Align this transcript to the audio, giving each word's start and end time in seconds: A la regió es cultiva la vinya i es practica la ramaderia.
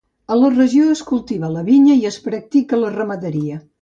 A 0.35 0.37
la 0.37 0.47
regió 0.53 0.87
es 0.93 1.03
cultiva 1.11 1.51
la 1.57 1.63
vinya 1.67 1.99
i 2.01 2.09
es 2.13 2.19
practica 2.27 2.81
la 2.85 2.91
ramaderia. 2.97 3.61